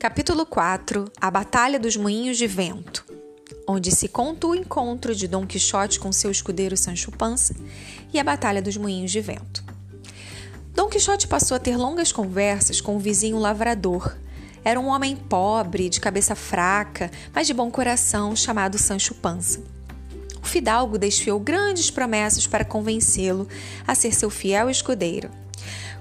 [0.00, 3.04] Capítulo 4 A Batalha dos Moinhos de Vento
[3.68, 7.54] onde se conta o encontro de Dom Quixote com seu escudeiro Sancho Panza
[8.10, 9.62] e a Batalha dos Moinhos de Vento.
[10.74, 14.16] Dom Quixote passou a ter longas conversas com o vizinho lavrador.
[14.64, 19.62] Era um homem pobre, de cabeça fraca, mas de bom coração, chamado Sancho Panza.
[20.42, 23.46] O fidalgo desfiou grandes promessas para convencê-lo
[23.86, 25.30] a ser seu fiel escudeiro.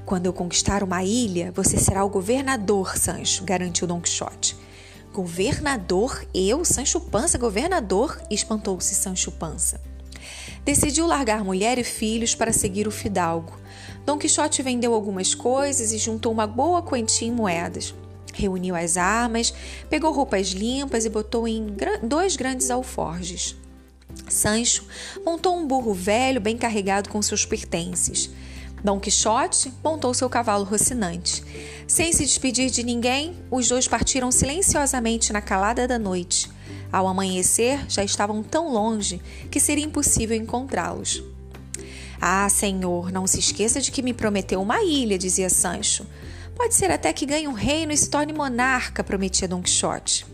[0.10, 4.58] Quando eu conquistar uma ilha, você será o governador, Sancho, garantiu Don Quixote.
[5.14, 6.26] Governador?
[6.34, 8.20] Eu, Sancho Panza, governador?
[8.28, 9.80] espantou-se Sancho Panza.
[10.66, 13.54] Decidiu largar mulher e filhos para seguir o fidalgo.
[14.04, 17.94] Dom Quixote vendeu algumas coisas e juntou uma boa quantia em moedas.
[18.34, 19.54] Reuniu as armas,
[19.92, 21.68] pegou roupas limpas e botou em
[22.02, 23.56] dois grandes alforjes.
[24.28, 24.88] Sancho
[25.24, 28.32] montou um burro velho bem carregado com seus pertences.
[28.84, 31.44] Dom Quixote montou seu cavalo rocinante.
[31.88, 36.50] Sem se despedir de ninguém, os dois partiram silenciosamente na calada da noite.
[36.92, 41.22] Ao amanhecer, já estavam tão longe que seria impossível encontrá-los.
[42.22, 46.06] Ah, senhor, não se esqueça de que me prometeu uma ilha, dizia Sancho.
[46.56, 50.26] Pode ser até que ganhe um reino e se torne monarca, prometia Dom Quixote.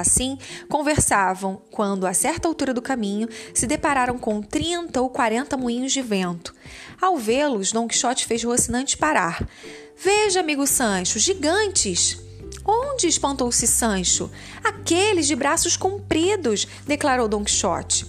[0.00, 0.36] Assim,
[0.68, 6.02] conversavam quando, a certa altura do caminho, se depararam com 30 ou 40 moinhos de
[6.02, 6.54] vento.
[7.00, 9.42] Ao vê-los, Dom Quixote fez Rocinante parar.
[9.96, 12.20] Veja, amigo Sancho, gigantes!
[12.62, 13.06] Onde?
[13.06, 14.30] espantou-se Sancho.
[14.62, 18.06] Aqueles de braços compridos, declarou Dom Quixote.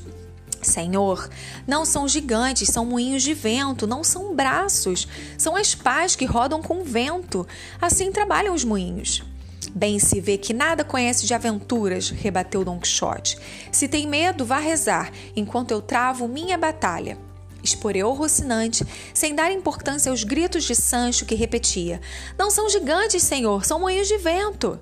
[0.62, 1.30] Senhor,
[1.66, 6.62] não são gigantes, são moinhos de vento, não são braços, são as pás que rodam
[6.62, 7.48] com vento.
[7.80, 9.24] Assim trabalham os moinhos.
[9.78, 13.38] Bem se vê que nada conhece de aventuras, rebateu Don Quixote.
[13.72, 17.16] Se tem medo, vá rezar, enquanto eu travo minha batalha.
[17.64, 22.02] Esporeou Rocinante, sem dar importância aos gritos de Sancho que repetia:
[22.39, 24.80] Não são gigantes, senhor, são moinhos de vento.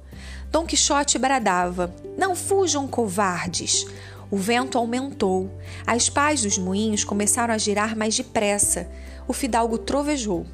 [0.49, 3.85] Dom Quixote bradava: Não fujam, covardes.
[4.31, 5.51] O vento aumentou.
[5.85, 8.89] As pás dos moinhos começaram a girar mais depressa.
[9.27, 10.45] O fidalgo trovejou.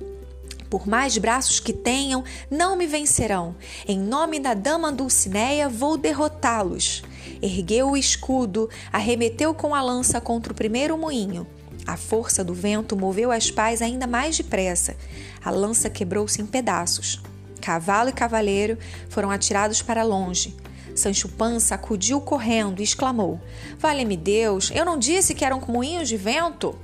[0.71, 3.57] Por mais braços que tenham, não me vencerão.
[3.85, 7.03] Em nome da dama Dulcineia, vou derrotá-los.
[7.41, 11.45] Ergueu o escudo, arremeteu com a lança contra o primeiro moinho.
[11.85, 14.95] A força do vento moveu as pás ainda mais depressa.
[15.43, 17.21] A lança quebrou-se em pedaços.
[17.59, 18.77] Cavalo e cavaleiro
[19.09, 20.55] foram atirados para longe.
[20.95, 23.41] Sancho Panza acudiu correndo e exclamou:
[23.77, 26.79] Vale-me Deus, eu não disse que eram moinhos de vento?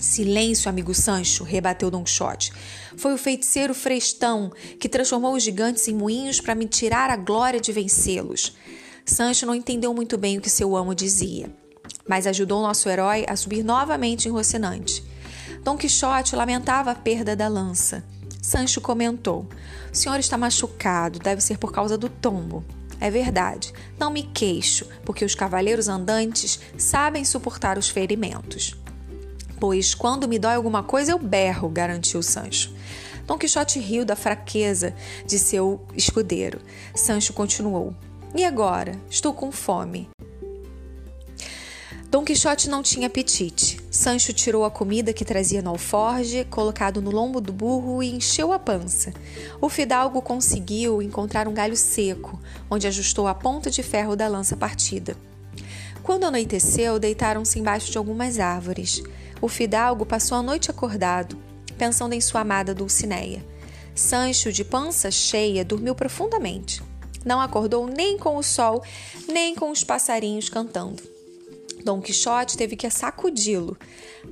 [0.00, 2.52] Silêncio, amigo Sancho, rebateu Don Quixote.
[2.96, 4.50] Foi o feiticeiro Frestão
[4.80, 8.56] que transformou os gigantes em moinhos para me tirar a glória de vencê-los.
[9.04, 11.54] Sancho não entendeu muito bem o que seu amo dizia,
[12.08, 15.04] mas ajudou nosso herói a subir novamente em Rocinante.
[15.62, 18.02] Dom Quixote lamentava a perda da lança.
[18.40, 19.46] Sancho comentou:
[19.92, 22.64] O senhor está machucado, deve ser por causa do tombo.
[22.98, 28.76] É verdade, não me queixo, porque os cavaleiros andantes sabem suportar os ferimentos
[29.60, 32.74] pois quando me dói alguma coisa eu berro, garantiu Sancho.
[33.26, 34.92] Dom Quixote riu da fraqueza
[35.24, 36.60] de seu escudeiro.
[36.94, 37.94] Sancho continuou:
[38.34, 38.98] E agora?
[39.08, 40.08] Estou com fome.
[42.10, 43.78] Dom Quixote não tinha apetite.
[43.88, 48.52] Sancho tirou a comida que trazia no alforge, colocado no lombo do burro e encheu
[48.52, 49.12] a pança.
[49.60, 54.56] O fidalgo conseguiu encontrar um galho seco, onde ajustou a ponta de ferro da lança
[54.56, 55.16] partida.
[56.02, 59.04] Quando anoiteceu, deitaram-se embaixo de algumas árvores.
[59.40, 61.38] O fidalgo passou a noite acordado,
[61.78, 63.44] pensando em sua amada Dulcineia.
[63.94, 66.82] Sancho, de pança cheia, dormiu profundamente.
[67.24, 68.82] Não acordou nem com o sol,
[69.28, 71.02] nem com os passarinhos cantando.
[71.84, 73.76] Dom Quixote teve que sacudi-lo.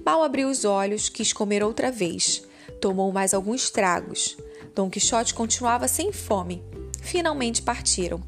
[0.04, 2.42] Mal abriu os olhos, quis comer outra vez.
[2.80, 4.36] Tomou mais alguns tragos.
[4.74, 6.62] Dom Quixote continuava sem fome.
[7.00, 8.22] Finalmente partiram.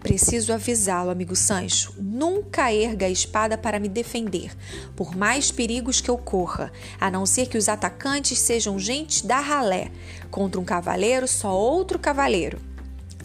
[0.00, 1.94] Preciso avisá-lo, amigo Sancho.
[1.98, 4.52] Nunca erga a espada para me defender,
[4.94, 9.40] por mais perigos que eu corra, a não ser que os atacantes sejam gente da
[9.40, 9.90] ralé.
[10.30, 12.58] Contra um cavaleiro, só outro cavaleiro.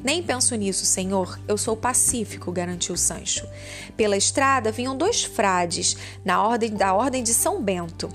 [0.03, 1.37] Nem penso nisso, senhor.
[1.47, 3.45] Eu sou pacífico, garantiu Sancho.
[3.97, 8.09] Pela estrada vinham dois frades, na ordem da ordem de São Bento.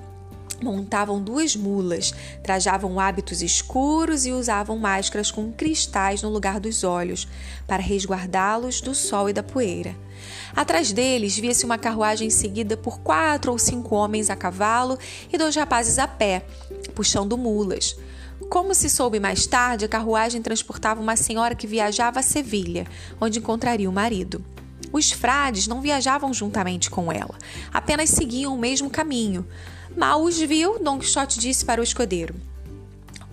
[0.65, 7.29] Montavam duas mulas, trajavam hábitos escuros e usavam máscaras com cristais no lugar dos olhos,
[7.67, 9.95] para resguardá-los do sol e da poeira.
[10.57, 14.99] Atrás deles via-se uma carruagem seguida por quatro ou cinco homens a cavalo
[15.31, 16.47] e dois rapazes a pé,
[16.95, 17.95] puxando mulas.
[18.49, 22.87] Como se soube mais tarde, a carruagem transportava uma senhora que viajava a Sevilha,
[23.21, 24.43] onde encontraria o marido.
[24.91, 27.37] Os frades não viajavam juntamente com ela,
[27.71, 29.47] apenas seguiam o mesmo caminho.
[29.97, 32.35] Mal os viu, Dom Quixote disse para o escudeiro: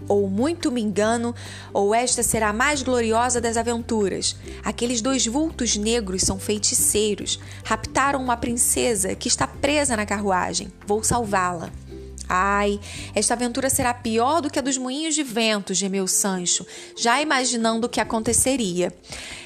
[0.08, 1.34] Ou muito me engano,
[1.74, 4.36] ou esta será a mais gloriosa das aventuras.
[4.64, 7.40] Aqueles dois vultos negros são feiticeiros.
[7.64, 10.72] Raptaram uma princesa que está presa na carruagem.
[10.86, 11.72] Vou salvá-la.
[12.34, 12.80] Ai,
[13.14, 16.66] esta aventura será pior do que a dos moinhos de vento, gemeu Sancho,
[16.96, 18.96] já imaginando o que aconteceria.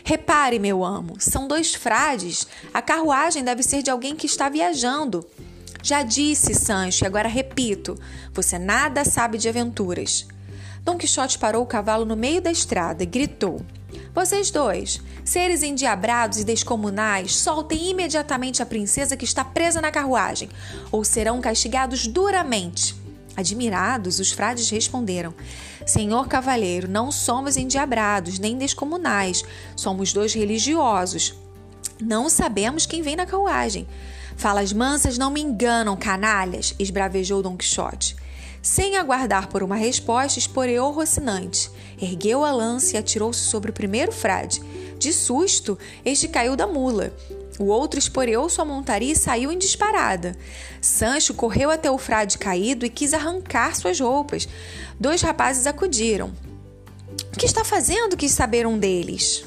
[0.04, 2.46] Repare, meu amo, são dois frades.
[2.72, 5.26] A carruagem deve ser de alguém que está viajando.
[5.86, 7.96] Já disse, Sancho, e agora repito:
[8.34, 10.26] você nada sabe de aventuras.
[10.84, 13.64] Dom Quixote parou o cavalo no meio da estrada e gritou:
[14.12, 20.50] Vocês dois, seres endiabrados e descomunais, soltem imediatamente a princesa que está presa na carruagem,
[20.92, 22.96] ou serão castigados duramente.
[23.38, 25.36] Admirados, os frades responderam:
[25.86, 29.44] Senhor cavaleiro, não somos endiabrados nem descomunais,
[29.76, 31.36] somos dois religiosos.
[32.02, 33.88] Não sabemos quem vem na carruagem.
[34.36, 38.16] Falas mansas não me enganam, canalhas, esbravejou Dom Quixote.
[38.62, 41.70] Sem aguardar por uma resposta, esporeou Rocinante.
[42.02, 44.62] Ergueu a lança e atirou-se sobre o primeiro frade.
[44.98, 47.14] De susto, este caiu da mula.
[47.60, 50.36] O outro esporeou sua montaria e saiu em disparada.
[50.82, 54.48] Sancho correu até o frade caído e quis arrancar suas roupas.
[55.00, 56.34] Dois rapazes acudiram.
[57.34, 58.18] O que está fazendo?
[58.18, 59.46] quis saber um deles.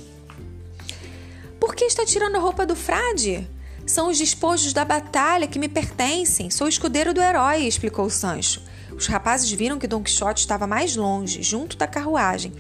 [1.59, 3.47] Por que está tirando a roupa do frade?
[3.87, 6.51] São os despojos da batalha que me pertencem.
[6.51, 8.63] Sou escudeiro do herói, explicou Sancho.
[8.93, 12.53] Os rapazes viram que Don Quixote estava mais longe, junto da carruagem.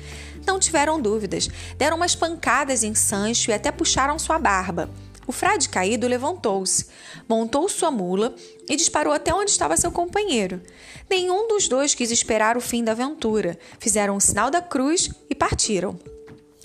[0.47, 1.49] Não tiveram dúvidas.
[1.77, 4.89] Deram umas pancadas em Sancho e até puxaram sua barba.
[5.27, 6.87] O frade caído levantou-se,
[7.29, 8.35] montou sua mula
[8.67, 10.63] e disparou até onde estava seu companheiro.
[11.11, 13.59] Nenhum dos dois quis esperar o fim da aventura.
[13.79, 15.99] Fizeram o sinal da cruz e partiram.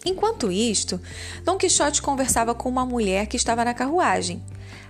[0.05, 0.99] Enquanto isto,
[1.45, 4.43] Dom Quixote conversava com uma mulher que estava na carruagem.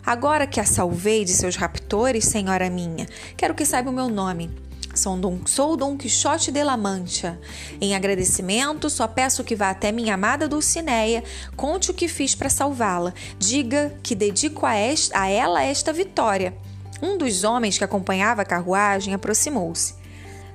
[0.03, 3.07] Agora que a salvei de seus raptores, senhora minha,
[3.37, 4.49] quero que saiba o meu nome.
[4.95, 7.39] Sou Dom, sou Dom Quixote de la Mancha.
[7.79, 11.23] Em agradecimento, só peço que vá até minha amada Dulcineia,
[11.55, 16.55] conte o que fiz para salvá-la, diga que dedico a, esta, a ela esta vitória.
[17.01, 19.95] Um dos homens que acompanhava a carruagem aproximou-se.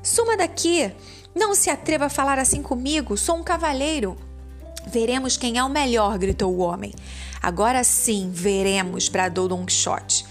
[0.03, 0.93] Suma daqui!
[1.35, 4.17] Não se atreva a falar assim comigo, sou um cavaleiro.
[4.91, 6.93] Veremos quem é o melhor, gritou o homem.
[7.41, 10.25] Agora sim, veremos, bradou Dom Quixote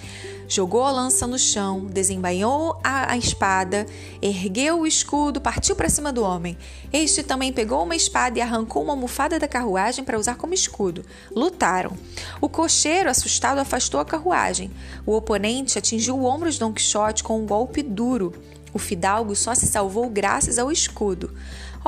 [0.47, 3.85] jogou a lança no chão, desembainhou a, a espada,
[4.21, 6.57] ergueu o escudo, partiu para cima do homem.
[6.91, 11.03] Este também pegou uma espada e arrancou uma almofada da carruagem para usar como escudo.
[11.35, 11.91] Lutaram.
[12.39, 14.71] O cocheiro, assustado, afastou a carruagem.
[15.05, 18.33] O oponente atingiu o ombro de Don Quixote com um golpe duro.
[18.73, 21.33] O fidalgo só se salvou graças ao escudo.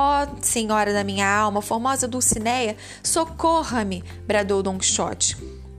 [0.02, 4.02] Ó oh, senhora da minha alma, formosa Dulcineia, socorra-me!
[4.26, 5.36] bradou Don Quixote.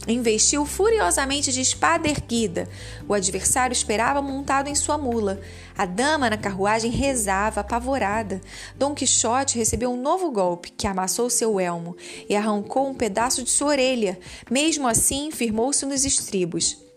[0.07, 2.69] Investiu furiosamente de espada erguida.
[3.09, 5.41] O adversário esperava montado em sua mula.
[5.75, 8.43] A dama na carruagem rezava, apavorada.
[8.77, 11.97] Dom Quixote recebeu um novo golpe, que amassou seu elmo
[12.29, 14.19] e arrancou um pedaço de sua orelha.
[14.51, 16.90] Mesmo assim, firmou-se nos estribos.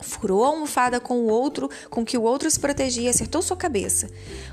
[0.00, 4.08] Furou a almofada com o outro, com que o outro se protegia acertou sua cabeça.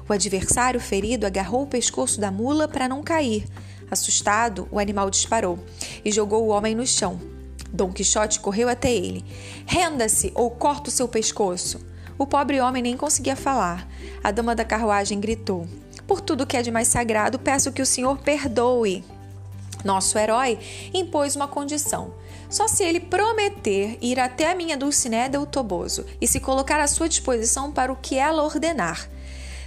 [0.08, 3.46] O adversário ferido agarrou o pescoço da mula para não cair.
[3.90, 5.60] Assustado, o animal disparou
[6.04, 7.20] e jogou o homem no chão.
[7.72, 9.24] Dom Quixote correu até ele.
[9.66, 11.80] Renda-se ou corto seu pescoço.
[12.18, 13.88] O pobre homem nem conseguia falar.
[14.24, 15.68] A dama da carruagem gritou:
[16.06, 19.04] Por tudo que é de mais sagrado, peço que o senhor perdoe.
[19.84, 20.60] Nosso herói
[20.94, 22.14] impôs uma condição.
[22.54, 26.86] Só se ele prometer ir até a minha Dulcinea del Toboso e se colocar à
[26.86, 29.10] sua disposição para o que ela ordenar.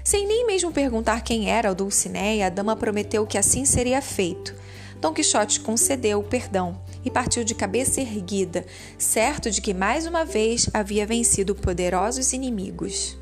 [0.04, 4.54] Sem nem mesmo perguntar quem era o Dulcinea, a dama prometeu que assim seria feito.
[5.00, 8.64] Dom Quixote concedeu o perdão e partiu de cabeça erguida,
[8.96, 13.18] certo de que mais uma vez havia vencido poderosos inimigos.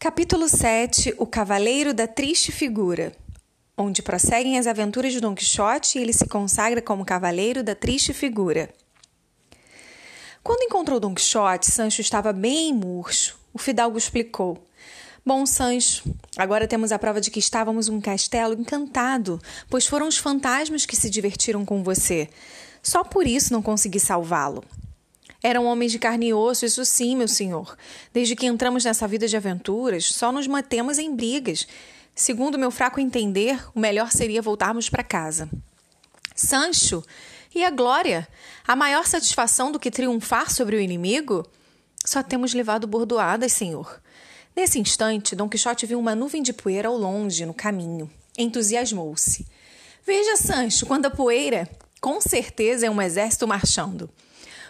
[0.00, 3.12] Capítulo 7 O Cavaleiro da Triste Figura
[3.80, 8.12] onde prosseguem as aventuras de Don Quixote e ele se consagra como cavaleiro da triste
[8.12, 8.68] figura.
[10.42, 13.38] Quando encontrou Don Quixote, Sancho estava bem murcho.
[13.52, 14.66] O fidalgo explicou:
[15.24, 16.04] Bom, Sancho,
[16.36, 20.96] agora temos a prova de que estávamos um castelo encantado, pois foram os fantasmas que
[20.96, 22.28] se divertiram com você.
[22.82, 24.64] Só por isso não consegui salvá-lo.
[25.42, 27.76] Eram homens de carne e osso, isso sim, meu senhor.
[28.12, 31.66] Desde que entramos nessa vida de aventuras, só nos matemos em brigas.
[32.14, 35.48] Segundo meu fraco entender, o melhor seria voltarmos para casa.
[36.34, 37.04] Sancho,
[37.54, 38.28] e a glória?
[38.66, 41.46] A maior satisfação do que triunfar sobre o inimigo?
[42.04, 44.00] Só temos levado bordoadas, senhor.
[44.54, 48.10] Nesse instante, Dom Quixote viu uma nuvem de poeira ao longe, no caminho.
[48.38, 49.46] Entusiasmou-se.
[50.06, 51.68] Veja, Sancho, quanta poeira!
[52.00, 54.08] Com certeza é um exército marchando.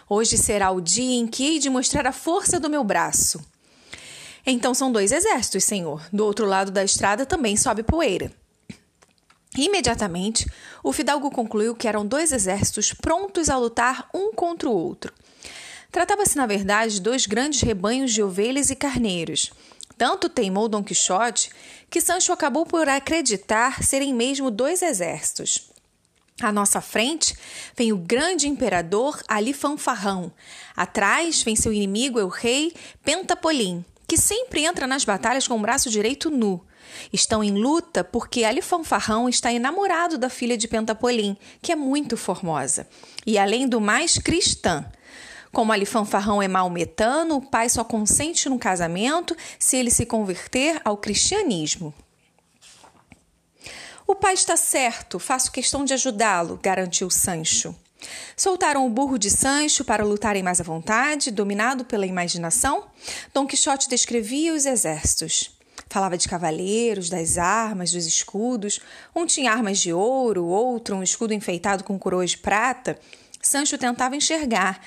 [0.09, 3.39] Hoje será o dia em que hei de mostrar a força do meu braço.
[4.45, 6.01] Então são dois exércitos, senhor.
[6.11, 8.31] Do outro lado da estrada também sobe poeira.
[9.57, 10.45] Imediatamente,
[10.81, 15.13] o fidalgo concluiu que eram dois exércitos prontos a lutar um contra o outro.
[15.91, 19.51] Tratava-se, na verdade, de dois grandes rebanhos de ovelhas e carneiros.
[19.97, 21.51] Tanto teimou Dom Quixote
[21.89, 25.69] que Sancho acabou por acreditar serem mesmo dois exércitos.
[26.41, 27.35] À nossa frente
[27.75, 30.31] vem o grande imperador Ali Fanfarrão.
[30.75, 35.61] Atrás vem seu inimigo, é o rei Pentapolim, que sempre entra nas batalhas com o
[35.61, 36.61] braço direito nu.
[37.13, 42.17] Estão em luta porque Ali Fanfarrão está enamorado da filha de Pentapolim, que é muito
[42.17, 42.85] formosa,
[43.25, 44.85] e além do mais cristã.
[45.53, 50.81] Como Ali Fanfarrão é maometano, o pai só consente no casamento se ele se converter
[50.83, 51.93] ao cristianismo.
[54.05, 57.73] O pai está certo, faço questão de ajudá-lo, garantiu Sancho.
[58.35, 62.85] Soltaram o burro de Sancho para lutarem mais à vontade, dominado pela imaginação.
[63.33, 65.51] Dom Quixote descrevia os exércitos.
[65.89, 68.79] Falava de cavaleiros, das armas, dos escudos.
[69.15, 72.97] Um tinha armas de ouro, outro um escudo enfeitado com coroas de prata.
[73.41, 74.79] Sancho tentava enxergar,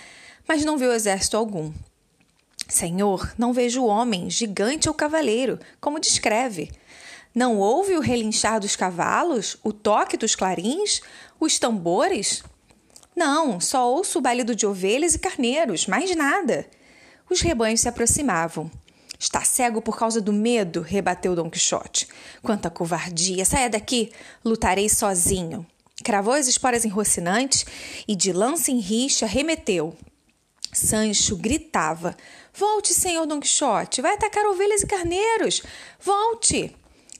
[0.49, 1.73] mas não viu exército algum.
[2.69, 6.71] Senhor, não vejo homem, gigante ou cavaleiro, como descreve.
[7.35, 11.03] Não ouve o relinchar dos cavalos, o toque dos clarins,
[11.39, 12.43] os tambores?
[13.15, 16.67] Não, só ouço o balido de ovelhas e carneiros, mais nada.
[17.31, 18.71] Os rebanhos se aproximavam.
[19.19, 22.09] Está cego por causa do medo, rebateu Dom Quixote.
[22.43, 23.45] Quanta covardia!
[23.45, 24.13] Saia daqui!
[24.45, 25.65] Lutarei sozinho.
[26.03, 27.65] Cravou as esporas em Rocinante
[28.07, 29.97] e, de lança em rixa, remeteu.
[30.73, 32.17] Sancho gritava:
[32.53, 34.03] Volte, senhor Dom Quixote!
[34.03, 35.63] Vai atacar ovelhas e carneiros!
[36.01, 36.75] Volte!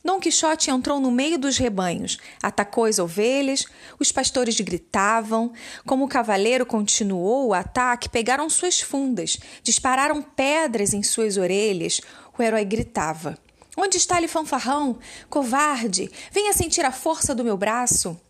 [0.05, 3.65] Dom Quixote entrou no meio dos rebanhos, atacou as ovelhas,
[3.99, 5.51] os pastores gritavam.
[5.87, 12.03] Como o cavaleiro continuou o ataque, pegaram suas fundas, dispararam pedras em suas orelhas.
[12.39, 13.39] O herói gritava:
[13.75, 14.99] Onde está ele, fanfarrão?
[15.31, 16.11] Covarde!
[16.31, 18.21] Venha sentir a força do meu braço!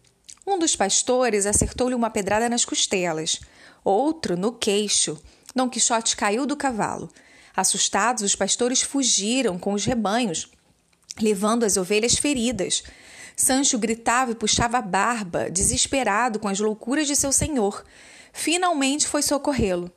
[0.47, 3.40] Um dos pastores acertou-lhe uma pedrada nas costelas,
[3.83, 5.21] outro no queixo.
[5.52, 7.11] Dom Quixote caiu do cavalo.
[7.57, 10.49] Assustados, os pastores fugiram com os rebanhos
[11.21, 12.83] levando as ovelhas feridas.
[13.37, 17.85] Sancho gritava e puxava a barba, desesperado com as loucuras de seu senhor.
[18.33, 19.90] Finalmente foi socorrê-lo.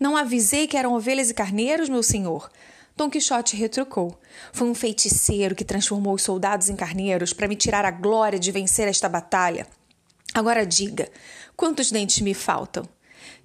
[0.00, 2.50] Não avisei que eram ovelhas e carneiros, meu senhor.
[2.96, 4.18] Dom Quixote retrucou.
[4.52, 8.50] Foi um feiticeiro que transformou os soldados em carneiros para me tirar a glória de
[8.50, 9.66] vencer esta batalha.
[10.34, 11.08] Agora diga,
[11.56, 12.84] quantos dentes me faltam?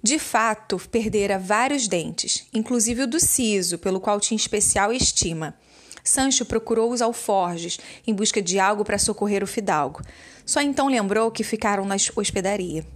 [0.02, 5.56] De fato, perdera vários dentes, inclusive o do siso, pelo qual tinha especial estima.
[6.06, 10.00] Sancho procurou os alforjes em busca de algo para socorrer o fidalgo.
[10.44, 12.86] Só então lembrou que ficaram na hospedaria.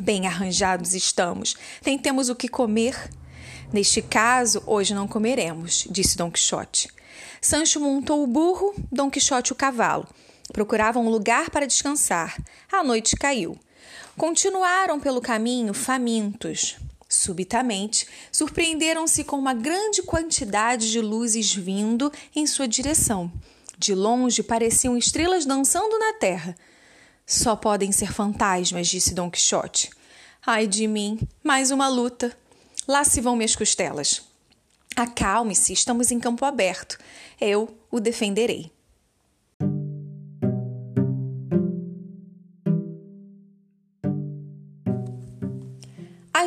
[0.00, 1.56] Bem arranjados estamos.
[1.84, 3.10] Nem temos o que comer.
[3.72, 6.88] Neste caso, hoje não comeremos, disse Dom Quixote.
[7.40, 10.06] Sancho montou o burro, Dom Quixote o cavalo.
[10.52, 12.36] Procuravam um lugar para descansar.
[12.72, 13.58] A noite caiu.
[14.16, 16.76] Continuaram pelo caminho famintos.
[17.08, 23.32] Subitamente, surpreenderam-se com uma grande quantidade de luzes vindo em sua direção.
[23.78, 26.54] De longe pareciam estrelas dançando na terra.
[27.26, 29.90] Só podem ser fantasmas, disse Dom Quixote.
[30.44, 32.36] Ai de mim, mais uma luta.
[32.86, 34.22] Lá se vão minhas costelas.
[34.94, 36.98] Acalme-se, estamos em campo aberto.
[37.40, 38.70] Eu o defenderei.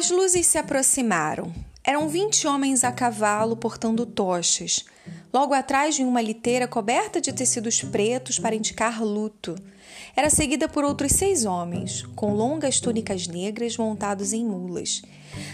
[0.02, 1.54] As luzes se aproximaram.
[1.84, 4.84] Eram vinte homens a cavalo portando tochas.
[5.32, 9.54] Logo atrás vinha uma liteira coberta de tecidos pretos para indicar luto.
[10.16, 15.04] Era seguida por outros seis homens, com longas túnicas negras montados em mulas.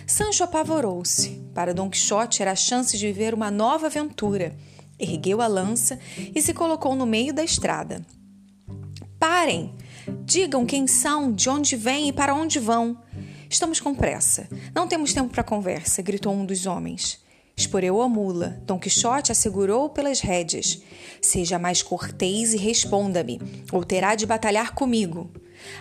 [0.07, 1.41] Sancho apavorou-se.
[1.53, 4.55] Para Dom Quixote era a chance de viver uma nova aventura.
[4.97, 5.99] Ergueu a lança
[6.33, 8.01] e se colocou no meio da estrada.
[9.19, 9.75] Parem!
[10.23, 12.97] Digam quem são, de onde vêm e para onde vão.
[13.49, 14.47] Estamos com pressa.
[14.75, 17.19] Não temos tempo para conversa, gritou um dos homens.
[17.55, 18.61] Esporeu a mula.
[18.65, 20.81] Dom Quixote assegurou pelas rédeas.
[21.21, 25.31] Seja mais cortês e responda-me, ou terá de batalhar comigo.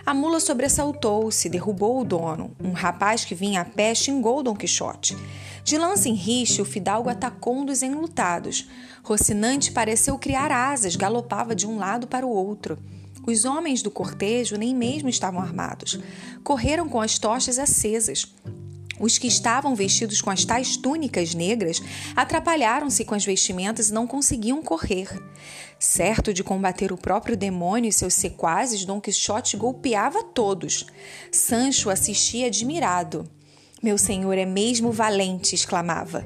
[0.05, 2.55] A mula sobressaltou-se, derrubou o dono.
[2.59, 5.15] Um rapaz que vinha a pé xingou Dom Quixote.
[5.63, 8.67] De lança em riche, o fidalgo atacou um dos enlutados.
[9.03, 12.79] Rocinante pareceu criar asas, galopava de um lado para o outro.
[13.27, 15.99] Os homens do cortejo nem mesmo estavam armados.
[16.45, 18.33] Correram com as tochas acesas.
[19.01, 21.81] Os que estavam vestidos com as tais túnicas negras
[22.15, 25.09] atrapalharam-se com as vestimentas e não conseguiam correr.
[25.77, 30.85] Certo de combater o próprio demônio e seus sequazes, Dom Quixote golpeava todos.
[31.29, 33.29] Sancho assistia admirado.
[33.81, 36.25] Meu senhor é mesmo valente, exclamava.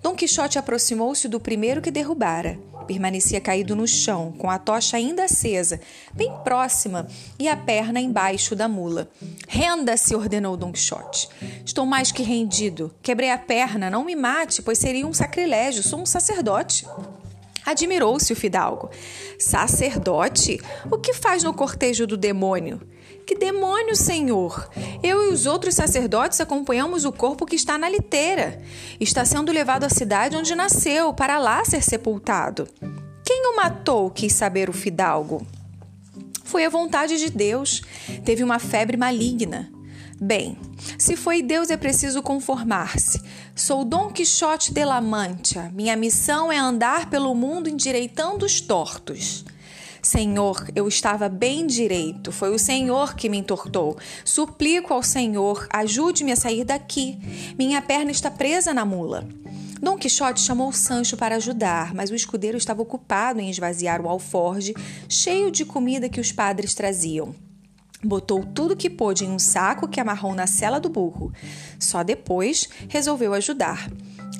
[0.00, 2.58] Dom Quixote aproximou-se do primeiro que derrubara.
[2.86, 5.80] Permanecia caído no chão, com a tocha ainda acesa,
[6.12, 7.06] bem próxima,
[7.38, 9.08] e a perna embaixo da mula.
[9.48, 11.28] Renda-se, ordenou Dom Quixote.
[11.64, 12.94] Estou mais que rendido.
[13.02, 15.82] Quebrei a perna, não me mate, pois seria um sacrilégio.
[15.82, 16.86] Sou um sacerdote.
[17.64, 18.90] Admirou-se o fidalgo.
[19.38, 20.60] Sacerdote?
[20.90, 22.80] O que faz no cortejo do demônio?
[23.26, 24.68] Que demônio, senhor?
[25.02, 28.60] Eu e os outros sacerdotes acompanhamos o corpo que está na liteira.
[28.98, 32.68] Está sendo levado à cidade onde nasceu, para lá ser sepultado.
[33.24, 34.10] Quem o matou?
[34.10, 35.46] quis saber o fidalgo.
[36.44, 37.82] Foi a vontade de Deus.
[38.24, 39.70] Teve uma febre maligna.
[40.20, 40.56] Bem,
[40.98, 43.20] se foi Deus é preciso conformar-se.
[43.56, 45.70] Sou Dom Quixote de la Mancha.
[45.74, 49.44] Minha missão é andar pelo mundo endireitando os tortos.
[50.02, 53.96] Senhor, eu estava bem direito, foi o Senhor que me entortou.
[54.24, 57.16] Suplico ao Senhor, ajude-me a sair daqui.
[57.56, 59.24] Minha perna está presa na mula.
[59.80, 64.74] Dom Quixote chamou Sancho para ajudar, mas o escudeiro estava ocupado em esvaziar o alforge,
[65.08, 67.32] cheio de comida que os padres traziam.
[68.04, 71.32] Botou tudo que pôde em um saco que amarrou na cela do burro.
[71.78, 73.88] Só depois resolveu ajudar.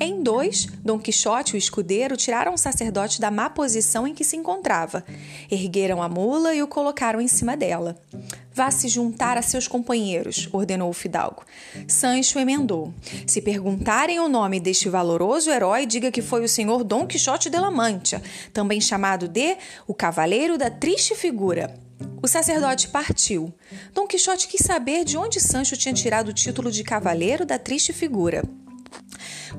[0.04, 4.24] Em dois, Dom Quixote e o escudeiro tiraram o sacerdote da má posição em que
[4.24, 5.04] se encontrava,
[5.48, 7.96] ergueram a mula e o colocaram em cima dela.
[8.52, 11.44] Vá se juntar a seus companheiros, ordenou o fidalgo.
[11.86, 12.92] Sancho emendou.
[13.28, 17.60] Se perguntarem o nome deste valoroso herói, diga que foi o senhor Dom Quixote de
[17.60, 18.20] la Mancha,
[18.52, 19.56] também chamado de
[19.86, 21.78] o Cavaleiro da Triste Figura.
[22.20, 23.54] O sacerdote partiu.
[23.94, 27.92] Dom Quixote quis saber de onde Sancho tinha tirado o título de Cavaleiro da Triste
[27.92, 28.42] Figura.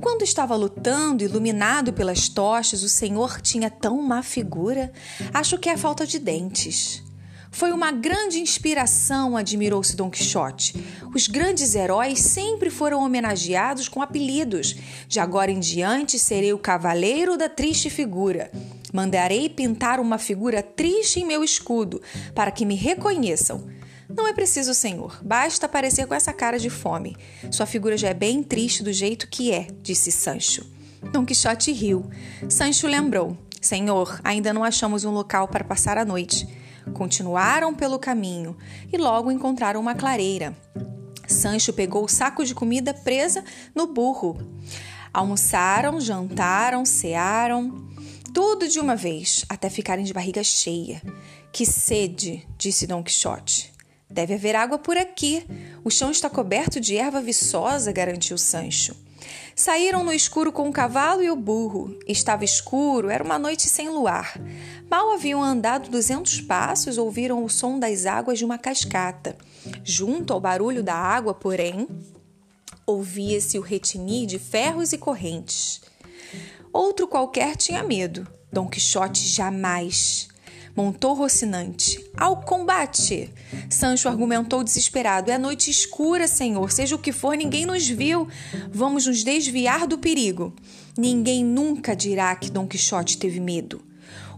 [0.01, 4.91] Quando estava lutando, iluminado pelas tochas, o senhor tinha tão má figura.
[5.33, 7.03] Acho que é a falta de dentes.
[7.53, 10.73] Foi uma grande inspiração, admirou-se Dom Quixote.
[11.13, 14.75] Os grandes heróis sempre foram homenageados com apelidos.
[15.07, 18.51] De agora em diante serei o cavaleiro da triste figura.
[18.91, 22.01] Mandarei pintar uma figura triste em meu escudo,
[22.33, 23.63] para que me reconheçam.
[24.15, 25.19] Não é preciso, senhor.
[25.23, 27.15] Basta aparecer com essa cara de fome.
[27.51, 30.65] Sua figura já é bem triste do jeito que é, disse Sancho.
[31.11, 32.09] Dom Quixote riu.
[32.47, 36.47] Sancho lembrou: Senhor, ainda não achamos um local para passar a noite.
[36.93, 38.57] Continuaram pelo caminho
[38.91, 40.55] e logo encontraram uma clareira.
[41.27, 44.37] Sancho pegou o saco de comida presa no burro.
[45.13, 47.87] Almoçaram, jantaram, cearam,
[48.33, 51.01] tudo de uma vez, até ficarem de barriga cheia.
[51.51, 53.72] Que sede, disse Dom Quixote.
[54.13, 55.43] Deve haver água por aqui.
[55.83, 58.95] O chão está coberto de erva viçosa, garantiu Sancho.
[59.55, 61.97] Saíram no escuro com o cavalo e o burro.
[62.07, 64.39] Estava escuro, era uma noite sem luar.
[64.87, 69.35] Mal haviam andado duzentos passos, ouviram o som das águas de uma cascata.
[69.83, 71.87] Junto ao barulho da água, porém,
[72.85, 75.81] ouvia-se o retinir de ferros e correntes.
[76.71, 78.27] Outro qualquer tinha medo.
[78.51, 80.27] Dom Quixote jamais.
[80.75, 82.03] Montou Rocinante.
[82.17, 83.31] Ao combate!
[83.69, 85.29] Sancho argumentou desesperado.
[85.29, 86.71] É noite escura, senhor.
[86.71, 88.27] Seja o que for, ninguém nos viu.
[88.71, 90.51] Vamos nos desviar do perigo.
[90.97, 93.83] Ninguém nunca dirá que Dom Quixote teve medo.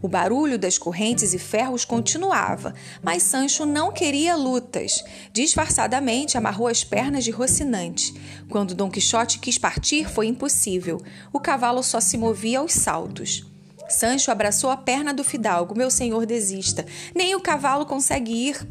[0.02, 5.04] O barulho das correntes e ferros continuava, mas Sancho não queria lutas.
[5.32, 8.14] Disfarçadamente amarrou as pernas de Rocinante.
[8.50, 11.02] Quando Dom Quixote quis partir, foi impossível.
[11.32, 13.55] O cavalo só se movia aos saltos.
[13.88, 15.78] Sancho abraçou a perna do fidalgo.
[15.78, 16.86] Meu senhor, desista.
[17.14, 18.68] Nem o cavalo consegue ir.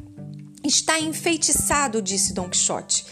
[0.64, 3.05] Está enfeitiçado, disse Dom Quixote.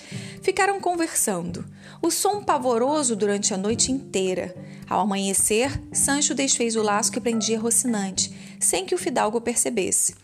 [0.43, 1.65] Ficaram conversando.
[2.01, 4.55] O som pavoroso durante a noite inteira.
[4.89, 10.15] Ao amanhecer, Sancho desfez o laço que prendia Rocinante, sem que o fidalgo percebesse.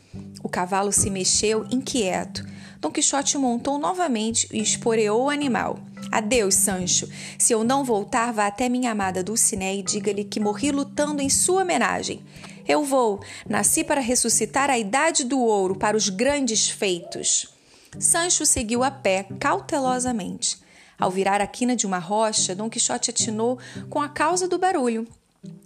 [0.43, 2.45] O cavalo se mexeu inquieto.
[2.81, 5.79] Dom Quixote montou novamente e esporeou o animal.
[6.11, 7.09] Adeus, Sancho.
[7.39, 11.29] Se eu não voltar, vá até minha amada Dulcinea e diga-lhe que morri lutando em
[11.29, 12.23] sua homenagem.
[12.67, 13.21] Eu vou.
[13.49, 17.49] Nasci para ressuscitar a idade do ouro para os grandes feitos.
[17.99, 20.59] Sancho seguiu a pé, cautelosamente.
[20.99, 25.07] Ao virar a quina de uma rocha, Dom Quixote atinou com a causa do barulho.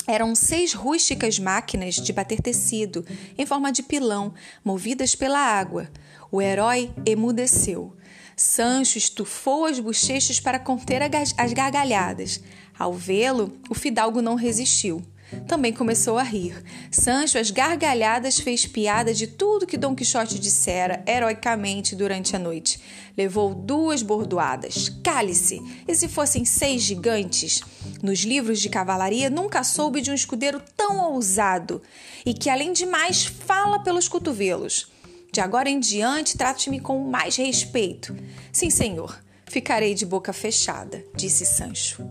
[0.07, 3.05] Eram seis rústicas máquinas de bater tecido,
[3.39, 5.89] em forma de pilão, movidas pela água.
[6.31, 7.97] O herói emudeceu.
[8.37, 12.41] Sancho estufou as bochechas para conter as gargalhadas.
[12.79, 15.03] Ao vê-lo, o fidalgo não resistiu.
[15.47, 16.63] Também começou a rir.
[16.91, 22.81] Sancho, às gargalhadas, fez piada de tudo que Dom Quixote dissera heroicamente durante a noite.
[23.17, 24.91] Levou duas bordoadas.
[25.03, 25.61] Cale-se!
[25.89, 27.63] E se fossem seis gigantes?
[28.03, 31.81] Nos livros de cavalaria, nunca soube de um escudeiro tão ousado
[32.27, 34.92] e que, além de mais, fala pelos cotovelos.
[35.33, 38.15] De agora em diante, trate-me com mais respeito.
[38.53, 39.19] Sim, senhor.
[39.47, 42.07] Ficarei de boca fechada, disse Sancho.